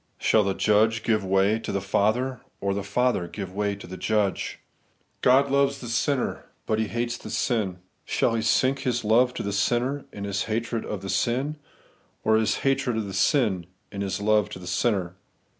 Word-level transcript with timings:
Shall 0.17 0.43
the 0.43 0.55
Judge 0.55 1.03
give 1.03 1.23
way 1.23 1.59
to 1.59 1.71
the 1.71 1.79
Father, 1.79 2.41
or 2.59 2.73
the 2.73 2.81
Father 2.81 3.27
give 3.27 3.53
way 3.53 3.75
to 3.75 3.85
the 3.85 3.97
Judge? 3.97 4.57
God 5.21 5.51
loves 5.51 5.79
the 5.79 5.87
sinner; 5.89 6.45
but 6.65 6.79
He 6.79 6.87
hateathesiii. 6.87 7.77
Shall 8.03 8.33
He 8.33 8.41
sink 8.41 8.79
His 8.79 9.03
love 9.03 9.31
to 9.35 9.43
the 9.43 9.53
sinner 9.53 10.05
in 10.11 10.23
His 10.23 10.45
hatred 10.45 10.85
of 10.85 11.03
the 11.03 11.09
sin, 11.11 11.57
or 12.23 12.37
His 12.37 12.55
hatred 12.65 12.97
of 12.97 13.05
the 13.05 13.13
sin 13.13 13.67
in 13.91 14.01
His 14.01 14.19
love 14.19 14.49
to 14.49 14.57
the 14.57 14.65
sinner 14.65 15.17